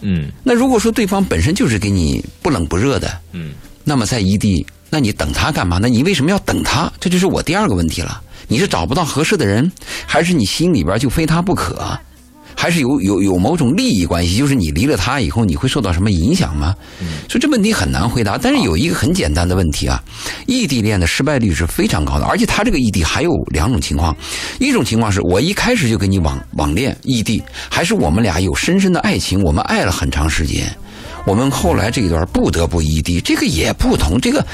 [0.00, 3.52] 嗯那如果说对方本身就是给你不冷不热的，嗯
[3.84, 5.78] 那么在异地，那你等他干嘛？
[5.80, 6.92] 那你为什么要等他？
[6.98, 8.20] 这就是我第二个问题了。
[8.48, 9.70] 你是找不到合适的人，
[10.04, 11.96] 还是你心里边就非他不可？
[12.56, 14.36] 还是有有有某种利益关系？
[14.36, 16.74] 就是你离了他以后，你会受到什么影响吗？
[17.28, 18.38] 所以这问题很难回答。
[18.38, 20.02] 但是有一个很简单的问题啊，
[20.46, 24.16] 异地恋的失败率是非常高的，而且他这个异地还有两种情况，
[24.58, 30.66] 一种情况是我一开始就跟你网网恋异地，还是我们俩有深深的爱情，我们爱了很长时间。
[31.26, 34.44] 我们后来这一段不得不异地，这个也不同，这个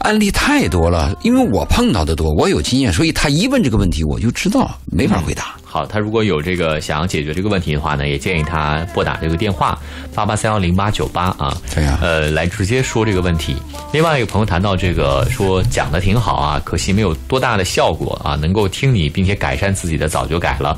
[0.00, 5.56] 案例太多了，因为我碰到的多，我有经验，所以他一问这个问题，我就知道没法回答。
[5.64, 9.78] 好，他如果有这个想要解决这个问题的话呢，也建议他拨打这个电话
[10.14, 13.54] 八八三幺零八九八啊，对呀呃，来直接说这个问题。
[13.92, 20.76] 另外一个朋友谈到这个说讲的挺好啊，可惜没有多大的效果啊，能够听你并且改善自己的早就改了，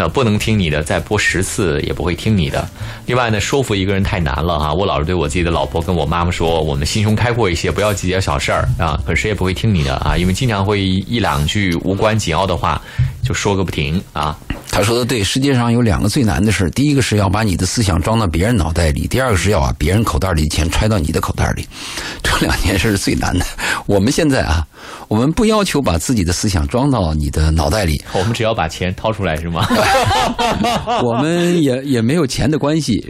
[0.00, 2.66] 那不能听你的再播十次也不会听你的。
[3.04, 12.80] 另外呢，说服一个人太难了啊，我老是对我自己的老婆跟我妈妈说，我们心胸开阔一些，不要计较小事儿啊，可谁也不会听你的啊，因为经常会一两句无关紧要的话
[13.22, 14.34] 就说个不停啊。
[14.70, 21.68] 他说的对，世界上有两个最难的事儿第一个是要把你的思想装到别人脑袋里，第二个是要把别人口袋里的钱揣到你的口袋里，
[22.22, 23.44] 这两件事是最难的。
[23.84, 24.64] 我们现在啊，
[25.08, 29.66] 我们不要求把自己的思想装到你的脑袋里，我们只要把钱掏出来是吗？
[31.04, 33.04] 我们也也没有钱的关系，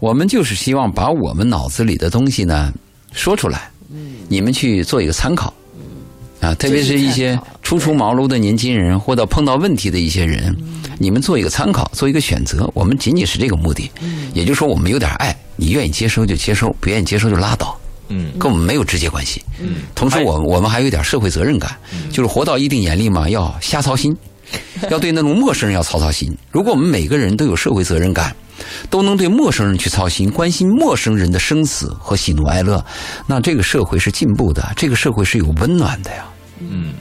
[0.00, 2.72] 我们就是希望把我们脑子里的东西呢
[3.12, 3.70] 说出来，
[4.28, 5.52] 你们去做一个参考。
[6.40, 10.56] 啊，特别是一些初出茅庐的年轻人，或者碰到问题的一些人，
[10.98, 12.66] 你们做一个参考，做一个选择。
[12.72, 13.90] 我们仅仅是这个目的，
[14.32, 17.78] 也就是说，我们有点爱，你愿意接收就接收，不愿意接收就拉倒。
[18.08, 19.42] 嗯跟我们没有直接关系。
[19.60, 21.76] 嗯，同时，我们我们还有一点社会责任感，
[22.10, 24.16] 就是活到一定年龄嘛，要瞎操心，
[24.90, 26.36] 要对那种陌生人要操操心。
[26.50, 28.34] 如果我们每个人都有社会责任感，
[28.88, 32.84] 都能对陌生人去操心，关心陌生人的生死和喜怒哀乐，
[33.26, 36.24] 那这个社会是进步的，这个社会是有温暖的呀，
[36.60, 36.92] 嗯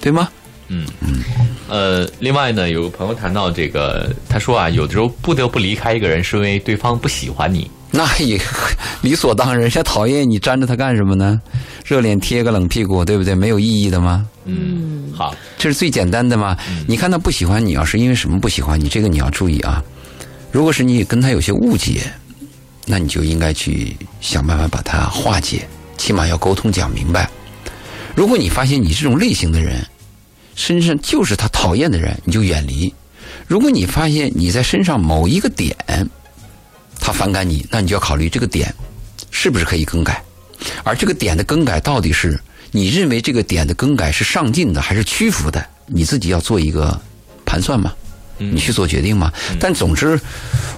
[0.00, 0.28] 对吗？
[0.68, 1.24] 嗯嗯，
[1.66, 7.70] 呃，另外呢，有个朋友谈到这个，他说啊，有的时候不得不离开一个人，是因为对方不喜欢你。
[7.92, 8.38] 那也
[9.00, 11.40] 理所当然，人家讨厌你，粘着他干什么呢？
[11.84, 13.34] 热脸贴个冷屁股，对不对？
[13.34, 14.26] 没有意义的吗？
[14.44, 16.56] 嗯，好，这是最简单的嘛。
[16.86, 18.88] 你看他不喜欢你啊，是因为什么不喜欢你？
[18.88, 19.82] 这个你要注意啊。
[20.52, 22.02] 如果是你跟他有些误解，
[22.84, 27.28] 那你就应该去想办法把它化解，起码要沟通讲明白。
[28.14, 29.86] 如果你发现你这种类型的人
[30.54, 32.92] 身上就是他讨厌的人，你就远离。
[33.46, 35.74] 如果你发现你在身上某一个点
[37.00, 38.74] 他反感你，那你就要考虑这个点
[39.30, 40.22] 是不是可以更改，
[40.84, 42.38] 而这个点的更改到底是
[42.70, 47.00] 你认为这个点的更改是上进的还是屈服的，你自己要做一个
[47.46, 47.92] 盘算嘛，
[48.36, 49.32] 你去做决定嘛。
[49.58, 50.20] 但总之，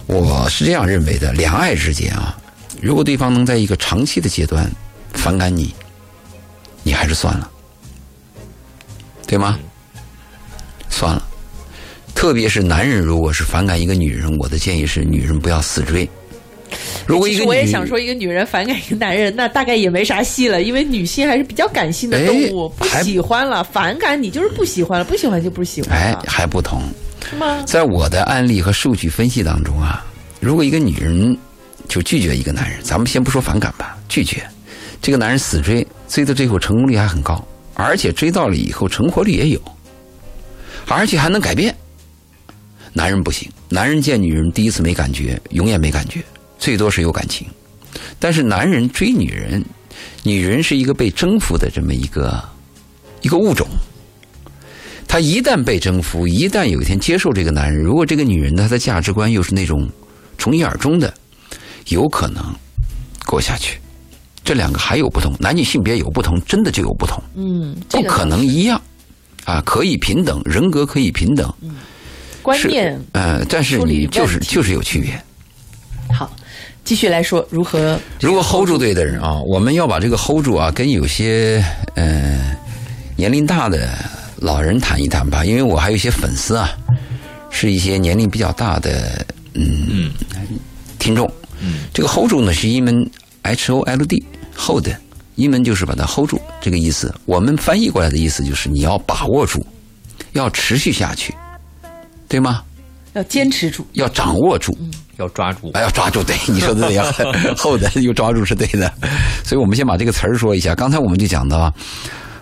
[0.07, 2.37] 我是这样认为的：两爱之间啊，
[2.81, 4.71] 如果对方能在一个长期的阶段
[5.15, 5.75] 反感你，
[6.83, 7.51] 你还是算了，
[9.27, 9.59] 对吗？
[12.21, 16.07] 特别是男人，如果是反感一个女人，我的建议是，女人不要死追。
[17.07, 26.83] 如果一个我也想说，一个女人反感一个男人，那大概也没啥戏了，因为女性还是比较感性的动物，不喜欢了，反感你就是不喜欢了，不喜欢就不喜欢哎，还不同。
[27.31, 27.63] 是吗？
[27.67, 30.05] 在我的案例和数据分析当中啊，
[30.41, 31.35] 如果一个女人
[31.89, 34.47] 就拒绝一个男人，咱们先不说反感吧，拒绝
[35.01, 39.59] 这个男人死追，追到最后成功率还很高，而且追到了以后成活率也有，
[40.87, 41.75] 而且还能改变。
[42.93, 46.23] 男人不行，男人见女人第一次没感觉，永远没感觉，
[46.59, 47.47] 最多是有感情。
[48.19, 49.65] 但是男人追女人，
[50.23, 52.43] 女人是一个被征服的这么一个
[53.23, 53.67] 一个物种。
[55.09, 59.89] 她一旦被征服，一旦有一天接受这个男人，如果这个女人呢，她的价值观又是那种
[60.39, 61.13] 从一而终的，
[61.89, 62.43] 有可能
[63.27, 63.79] 过下去。
[64.43, 68.81] 这两个还有不同，男女性别有不同，真的就有不同，嗯，这个不可能一样
[69.45, 69.63] 啊！
[69.67, 71.69] 可以平等，人格可以平等，是
[72.43, 75.21] 观念呃，但是你就是就是有区别。
[76.13, 76.31] 好。
[76.83, 81.63] 继续来说如何如果 hold 住对的人啊，我们要把这个 hold 住啊，跟有些
[81.95, 82.57] 呃
[83.17, 83.89] 年龄大的
[84.37, 86.71] 老人谈一谈吧，因为我还有一些粉丝啊，
[87.51, 89.25] 是一些年龄比较大的
[89.55, 90.11] 嗯
[90.99, 91.31] 听众。
[91.61, 93.09] 嗯，这个 hold 住呢是英文
[93.43, 94.25] H O L D
[94.57, 94.89] hold，
[95.37, 97.15] 英文就是把它 hold 住这个意思。
[97.27, 99.65] 我们翻译过来的意思就是你要把握住，
[100.33, 101.33] 要持续下去，
[102.31, 102.63] 对吗？
[103.15, 103.85] 要坚持住？
[103.95, 104.73] 要掌握住。
[105.17, 107.05] 要抓住哎，要抓住，对 你说的对，要
[107.59, 108.91] 后的又抓住是对的，
[109.45, 110.75] 所以我们先把这个词儿说一下。
[110.75, 111.75] 刚才我们就讲到啊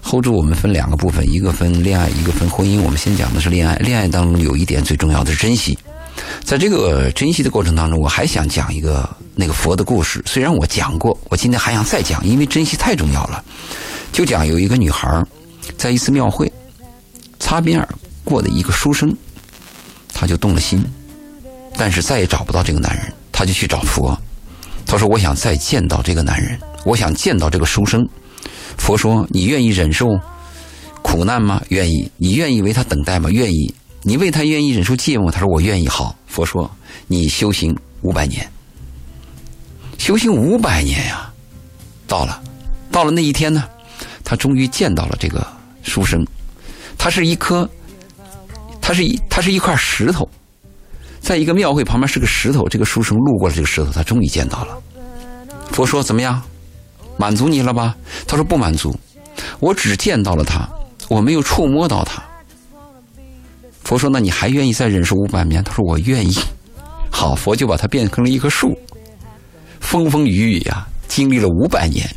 [0.05, 2.81] ，hold 住我们分两个部分，一个分恋爱，一个分婚姻。
[2.83, 5.77] 我们先讲的是恋爱，恋爱当中有一点最重要的是珍惜。
[6.45, 10.23] 在这个珍惜的过程当中，我还想讲一个那个佛的故事。
[10.27, 13.43] 虽然我讲过，我今天还想再讲，因为珍惜太重要了。
[14.13, 15.25] 就讲有一个女孩
[15.77, 16.53] 在一次庙会
[17.41, 17.89] 擦边而
[18.23, 19.13] 过的一个书生，
[20.19, 20.85] 她就动了心。
[21.77, 24.19] 但是再也找不到这个男人，他就去找佛。
[24.85, 28.05] 他说：“我想再见到这个男人，我想见到这个书生。”
[28.77, 30.07] 佛说：“你愿意忍受
[31.03, 31.63] 苦难吗？
[31.69, 32.11] 愿意。
[32.17, 33.31] 你愿意为他等待吗？
[33.31, 33.73] 愿意。
[34.03, 35.31] 你为他愿意忍受寂寞？
[35.31, 36.69] 他说：“我愿意。”好，佛说
[37.07, 38.51] ：“你修行五百年，
[39.99, 41.33] 修行五百年呀，
[42.09, 42.43] 到了，
[42.91, 43.63] 到了那一天呢，
[44.25, 45.47] 他终于见到了这个
[45.85, 46.27] 书生。
[46.97, 47.69] 他是一颗，
[48.89, 50.27] 他是一，他是一块石头。”
[51.21, 54.79] 在一个庙会旁边是个石头，这个书生路过了这个石头，他终于见到了。
[55.71, 56.41] 佛说：“怎么样，
[57.19, 57.95] 满足你了吧？”
[58.27, 58.99] 他说：“不满足，
[59.61, 60.67] 我只见到了他，
[61.11, 62.23] 我没有触摸到他。”
[63.85, 66.35] 佛说：“那你还愿意再忍受五百年？”他说：“我愿意。”
[67.13, 68.75] 好，佛就把它变成了一棵树，
[69.81, 72.09] 风风雨雨呀，经历了五百年，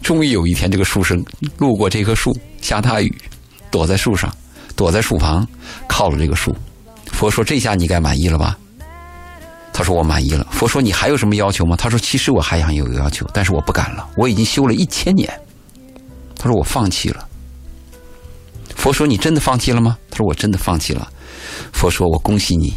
[0.00, 1.24] 终于有一天，这个书生
[1.58, 3.12] 路过这棵树，下大雨，
[3.68, 4.32] 躲在树上，
[4.80, 5.46] 躲在树旁，
[5.86, 6.56] 靠了这个树。
[7.12, 8.56] 佛说：“这下你该满意了吧？”
[9.74, 14.08] 他说：“我满意了。”佛说：“你还有什么要求吗？”他说：“其实我还想有个要求，但是我不敢了。
[14.16, 15.30] 我已经修了一千年。”
[16.34, 17.28] 他说：“我放弃了。”
[18.74, 21.06] 佛说：“你真的放弃了吗？”他说：“我真的放弃了。”
[21.74, 22.72] 佛说：“我恭喜你，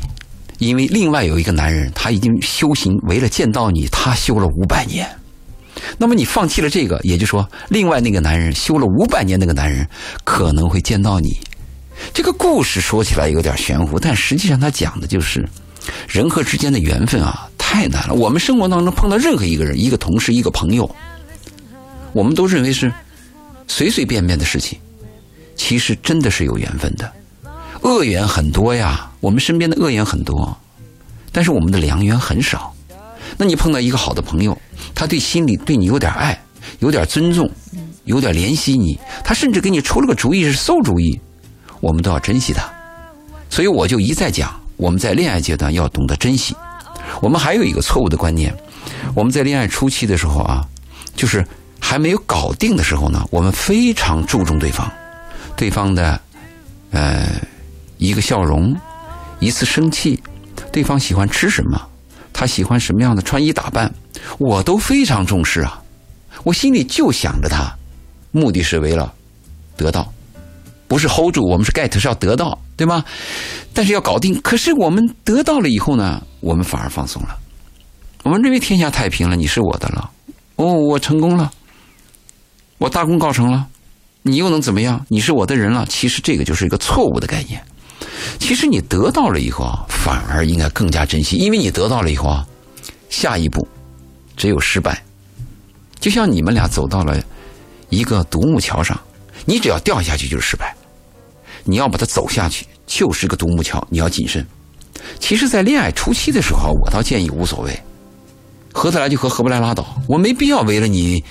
[0.57, 5.09] 因为另外有一个男人，他已经修行，为了见到你，他修了五百年。
[5.97, 9.87] 那么你放弃了这个，也就是说，另外那个男人修了五百年，那个男人
[10.25, 11.39] 可能会见到你。”
[12.13, 15.47] 这个故事说起来有点玄乎，但实际上他讲的就是
[16.07, 18.13] 人和之间的缘分啊，太难了。
[18.13, 20.89] 我们生活当中碰到任何一个人、一个同事、一个朋友，
[22.11, 22.91] 我们都认为是
[23.67, 24.77] 随随便便的事情，
[25.55, 27.11] 其实真的是有缘分的。
[27.81, 30.55] 恶缘很多呀，我们身边的恶缘很多，
[31.31, 32.73] 但是我们的良缘很少。
[33.37, 34.57] 那你碰到一个好的朋友，
[34.93, 36.39] 他对心里对你有点爱，
[36.79, 37.49] 有点尊重，
[38.05, 41.19] 有点怜惜你，他甚至给你出了个主意是馊主意。
[41.83, 42.63] 我们都要珍惜它，
[43.49, 46.55] 所以我就一再讲，我们在恋爱阶段要懂得珍惜。
[47.21, 48.55] 我们还有一个错误的观念，
[49.13, 50.65] 我们在恋爱初期的时候啊，
[51.13, 51.45] 就是
[51.81, 54.89] 还没有搞定的时候呢，我们非常注重对方，
[55.57, 56.17] 对方的
[56.91, 57.27] 呃
[57.97, 58.73] 一个笑容，
[59.41, 60.23] 一次生气，
[60.71, 61.77] 对方喜欢吃什么，
[62.31, 63.93] 他喜欢什么样的穿衣打扮，
[64.37, 65.83] 我都非常重视啊。
[66.45, 67.75] 我心里就想着他，
[68.31, 69.13] 目的是为了
[69.75, 70.12] 得到。
[70.93, 73.03] 不是 hold 住，我们是 get 是要得到，对吗？
[73.73, 74.39] 但是要搞定。
[74.43, 77.35] 可是我们得到了以后呢，我们反而放松了。
[78.21, 80.11] 我们认为天下太平了，你是我的了。
[80.57, 81.51] 哦，我成功了，
[82.77, 83.65] 我大功告成了，
[84.21, 85.03] 你又能怎么样？
[85.09, 85.83] 你是我的人了。
[85.89, 87.59] 其实这个就是一个错误的概念。
[88.37, 92.45] 其实你得到了以后啊，反而应该更加珍惜，因为你得到了以后啊，
[93.09, 93.67] 下一步
[94.37, 95.03] 只有失败。
[95.99, 97.19] 就像你们俩走到了
[97.89, 98.95] 一个独木桥上，
[99.43, 100.75] 你只要掉下去就是失败。
[101.63, 104.45] 你要把它走下去，就是个独木桥，你要谨慎。
[105.19, 107.77] 其实，在恋爱初期的时候，我倒建议无所谓，
[108.71, 109.85] 合得来就合，合不来拉倒。
[110.07, 111.23] 我没必要为了你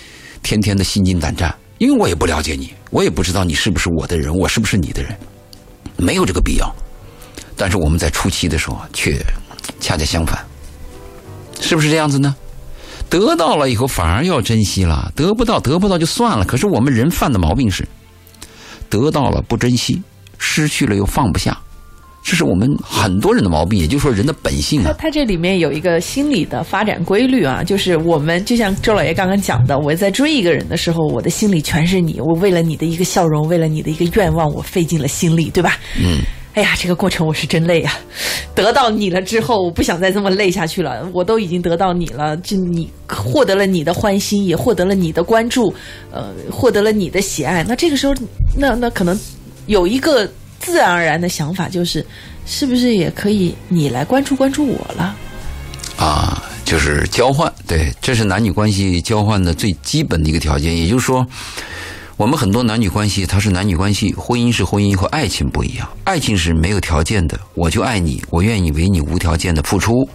[0.42, 5.16] 天天的心惊胆战，因为我也不了解你，我也不知道你是不是我的人，我是不是你的人，
[5.96, 6.74] 没有这个必要。
[7.56, 9.22] 但是我们在初期的时候，却
[9.80, 10.44] 恰恰相反，
[11.60, 12.34] 是不是这样子呢？
[13.08, 16.44] 得到了以后反而要珍惜了，得不到得不到就算了。
[16.44, 17.86] 可是我们人犯的毛病是，
[18.88, 20.02] 得到了不珍惜。
[20.44, 21.56] 失去了又放不下，
[22.20, 24.92] 这是我们很多人的毛病，也就是说人的本性啊。
[24.98, 35.78] 它这里面有一个心理的发展规律啊，就是我们就像周老爷刚刚讲的，我在追一个人的时候，我的心里全是你，我为了你的一个笑容，为了你的一个愿望，我费尽了心力，对吧？
[35.96, 36.18] 嗯。
[36.54, 37.98] 哎呀，这个过程我是真累啊！
[38.54, 41.08] 得到你了之后，我不想再这么累下去了。
[41.14, 45.72] 我都已经得到你了，就你获得了你的欢心，也获得了你的关注，
[46.10, 47.64] 呃，获得了你的喜爱。
[47.66, 48.14] 那这个时候，
[48.54, 49.18] 那那可能
[49.66, 52.04] 有一个自然而然的想法，就是
[52.46, 55.16] 是不是也可以你来关注关注我了？
[55.96, 60.76] 啊，就是交换，对，这是男女关系交换的最基本的一个条件。
[60.76, 61.26] 也就是说。
[62.18, 65.88] 我们很多男女关系，它是男女关系，婚姻是婚姻和爱情不一样。
[66.04, 70.08] 爱情是没有条件的，我就爱你，我愿意为你无条件的付出，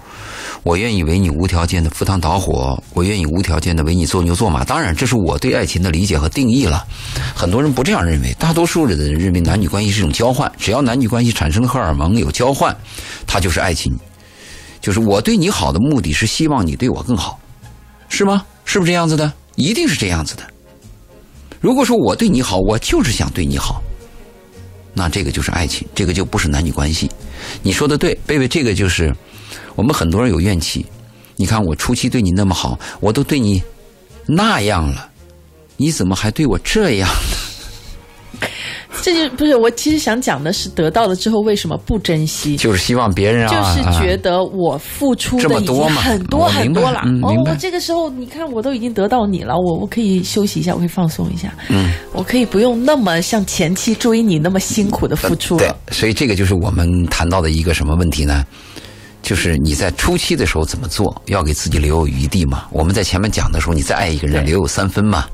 [0.68, 4.66] 我愿意为你无条件的赴汤蹈火，我愿意无条件的为你做牛做马。
[4.66, 6.86] 当然，这是我对爱情的理解和定义了。
[7.34, 12.76] 很多人不这样认为，大多数人的人认为男女关系是一种交换，只要男女关系产生荷尔蒙有交换，
[13.26, 13.98] 它就是爱情。
[14.82, 17.40] 就是我对你好的目的是希望你对我更好，
[18.10, 18.44] 是吗？
[18.66, 19.32] 是不是这样子的？
[19.56, 20.44] 一定是这样子的。
[21.62, 23.82] 如果说我对你好，我就是想对你好，
[24.94, 27.10] 那这个就是爱情，这个就不是男女关系。
[27.64, 29.16] 你说的对，贝贝，这个就是
[29.76, 30.86] 我们很多人有怨气。
[31.36, 33.62] 你看我初期对你那么好，我都对你
[34.26, 35.10] 那样了，
[35.78, 38.48] 你怎么还对我这样呢？
[39.04, 42.58] 这就不是我其实想讲的是，得到了之后为什么不珍惜？
[42.58, 47.02] 就是希望别人啊，就是觉得我付出的已经很多很多了。
[47.22, 51.54] 哦，我这个时候你看，我都已经得到你了，我我可以休息一下，我可以放松一下。
[51.70, 55.60] 嗯，我可以不用那么像前期追你那么辛苦的付出了。
[55.60, 58.44] 对，所以这个就是我们谈到的一个什么问题呢？
[59.22, 62.66] 就是你在初期的时候怎么做，要给自己留有余地嘛。
[62.72, 65.26] 我们在前面讲的时候，你再爱一个人留有三分嘛。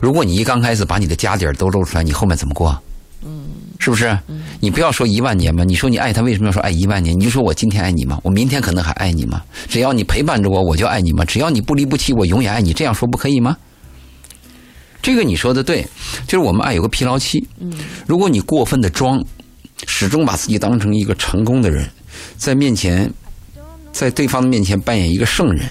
[0.00, 2.76] 如果你一刚开始把你的家底儿都露出来，你后面怎么过？
[3.24, 3.46] 嗯，
[3.78, 4.16] 是不是？
[4.60, 7.18] 你不要说一万年嘛，你说你爱他，为什么要说爱一万年？
[7.18, 8.18] 你就说我今天爱你吗？
[8.22, 9.42] 我明天可能还爱你吗？
[9.68, 11.24] 只要你陪伴着我，我就爱你吗？
[11.24, 12.72] 只要你不离不弃，我永远爱你。
[12.72, 13.56] 这样说不可以吗？
[15.00, 15.86] 这个你说的对，
[16.26, 17.46] 就是我们爱有个疲劳期。
[17.60, 17.72] 嗯，
[18.06, 19.24] 如果你过分的装，
[19.86, 21.88] 始终把自己当成一个成功的人，
[22.36, 23.10] 在面前，
[23.92, 25.68] 在对方的面前扮演一个圣人，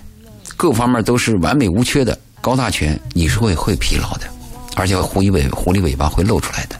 [0.55, 4.27] 各方面都是完美无缺的高大全，你是会会疲劳的，
[4.75, 6.75] 而且狐狸尾狐狸尾巴会露出来的。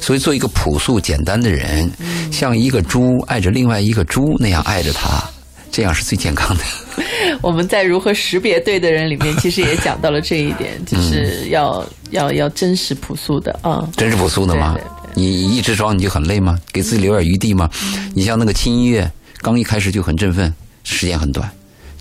[0.00, 1.90] 所以，做一个朴素简单的人，
[2.30, 5.24] 像一个猪爱着另外一个猪那样爱着他，
[5.72, 6.62] 这样是最健康的。
[7.42, 14.76] 我们在如何识别对的人里面， 其实也讲到了这一点，就是要要要真实朴素的啊，真实朴素的吗？
[15.18, 16.60] 你一直装你就很累吗？
[16.70, 17.70] 给自己留点余地吗？
[18.14, 19.10] 你像那个轻音乐，
[19.40, 20.54] 刚一开始就很振奋，
[20.84, 21.48] 时间很短；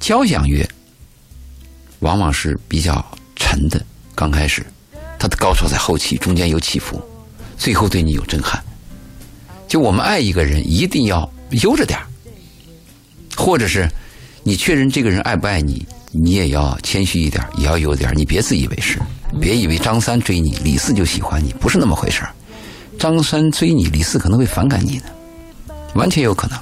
[0.02, 0.68] 交响乐
[2.00, 3.04] 往往是比较
[3.38, 3.82] 沉的，
[4.14, 4.66] 刚开始，
[5.18, 7.02] 它的高潮在后期，中间有起伏。
[7.58, 8.62] 最后对你有震撼，
[9.66, 11.32] 就我们爱一个人一定要
[11.64, 11.98] 悠着点
[13.34, 13.90] 或者是
[14.44, 19.00] 你确认这个人爱不爱你，你也要谦虚一点，也要悠点你别自以为是，
[19.40, 22.35] 别以为张三追你，李四就喜欢你，不是那么回事儿
[22.98, 25.06] 张三追你，李四可能会反感你呢，
[25.94, 26.58] 完全有可能。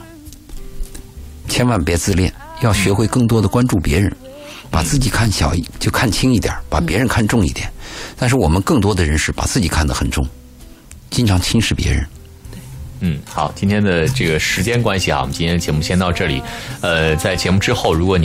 [1.48, 4.16] 千万别自恋，要学会更多的关注别人，
[4.72, 7.72] 把自己看小就看轻一点，把别人看重一点。
[8.18, 10.26] 但是我们更多的人是把自己看得很重。
[11.10, 12.08] 经常轻视别人，
[13.02, 16.42] 嗯，好，今天的这个时间关系啊，我们今天的节目先到这里。
[16.82, 18.22] 呃，在节目之后，如果您